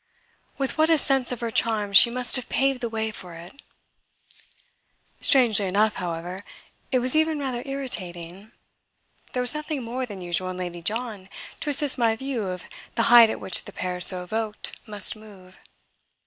[0.57, 3.61] With what a sense of her charm she must have paved the way for it!
[5.19, 6.43] Strangely enough, however
[6.91, 8.51] it was even rather irritating
[9.33, 11.29] there was nothing more than usual in Lady John
[11.59, 12.63] to assist my view of
[12.95, 15.59] the height at which the pair so evoked must move.